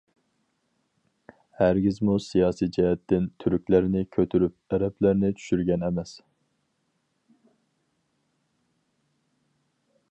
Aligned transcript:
ھەرگىزمۇ 1.59 2.15
سىياسىي 2.27 2.71
جەھەتتىن 2.77 3.27
تۈركلەرنى 3.43 4.03
كۆتۈرۈپ 4.17 4.77
ئەرەبلەرنى 4.77 5.31
چۈشۈرگەن 5.43 5.87
ئەمەس. 5.89 6.15